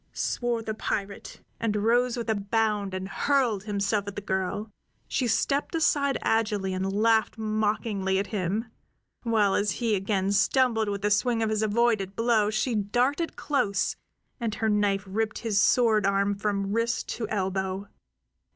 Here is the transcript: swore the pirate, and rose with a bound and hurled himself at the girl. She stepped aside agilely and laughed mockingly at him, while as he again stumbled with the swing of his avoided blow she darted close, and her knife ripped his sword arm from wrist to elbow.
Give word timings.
swore 0.13 0.63
the 0.63 0.73
pirate, 0.73 1.41
and 1.59 1.75
rose 1.75 2.17
with 2.17 2.27
a 2.27 2.33
bound 2.33 2.91
and 2.91 3.07
hurled 3.07 3.65
himself 3.65 4.07
at 4.07 4.15
the 4.15 4.19
girl. 4.23 4.67
She 5.07 5.27
stepped 5.27 5.75
aside 5.75 6.17
agilely 6.23 6.73
and 6.73 6.91
laughed 6.91 7.37
mockingly 7.37 8.17
at 8.17 8.25
him, 8.33 8.65
while 9.21 9.53
as 9.53 9.73
he 9.73 9.93
again 9.95 10.31
stumbled 10.31 10.89
with 10.89 11.03
the 11.03 11.11
swing 11.11 11.43
of 11.43 11.51
his 11.51 11.61
avoided 11.61 12.15
blow 12.15 12.49
she 12.49 12.73
darted 12.73 13.35
close, 13.35 13.95
and 14.39 14.55
her 14.55 14.69
knife 14.69 15.03
ripped 15.05 15.37
his 15.37 15.61
sword 15.61 16.07
arm 16.07 16.33
from 16.33 16.73
wrist 16.73 17.07
to 17.09 17.29
elbow. 17.29 17.87